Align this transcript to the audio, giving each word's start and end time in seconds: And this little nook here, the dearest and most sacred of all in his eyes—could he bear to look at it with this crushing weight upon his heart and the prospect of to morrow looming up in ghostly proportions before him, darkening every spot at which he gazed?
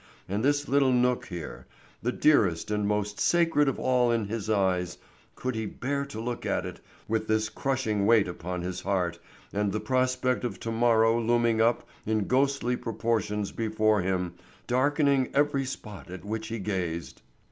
And 0.27 0.43
this 0.43 0.67
little 0.67 0.91
nook 0.91 1.27
here, 1.27 1.67
the 2.01 2.11
dearest 2.11 2.71
and 2.71 2.87
most 2.87 3.19
sacred 3.19 3.67
of 3.69 3.79
all 3.79 4.09
in 4.11 4.25
his 4.25 4.49
eyes—could 4.49 5.53
he 5.53 5.67
bear 5.67 6.07
to 6.07 6.19
look 6.19 6.43
at 6.43 6.65
it 6.65 6.79
with 7.07 7.27
this 7.27 7.49
crushing 7.49 8.07
weight 8.07 8.27
upon 8.27 8.63
his 8.63 8.81
heart 8.81 9.19
and 9.53 9.71
the 9.71 9.79
prospect 9.79 10.43
of 10.43 10.59
to 10.61 10.71
morrow 10.71 11.21
looming 11.21 11.61
up 11.61 11.87
in 12.03 12.25
ghostly 12.25 12.75
proportions 12.75 13.51
before 13.51 14.01
him, 14.01 14.33
darkening 14.65 15.29
every 15.35 15.65
spot 15.65 16.09
at 16.09 16.25
which 16.25 16.47
he 16.47 16.57
gazed? 16.57 17.21